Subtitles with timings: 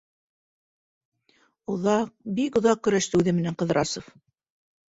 [1.73, 2.09] Оҙаҡ,
[2.39, 4.13] бик оҙаҡ көрәште үҙе менән Ҡыҙрасов.